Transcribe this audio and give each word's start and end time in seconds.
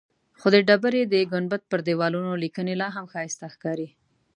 خو 0.39 0.47
د 0.53 0.57
ډبرې 0.67 1.01
د 1.07 1.15
ګنبد 1.31 1.61
پر 1.71 1.79
دیوالونو 1.87 2.31
لیکنې 2.43 2.73
لاهم 2.81 3.05
ښایسته 3.13 3.45
ښکاري. 3.53 3.89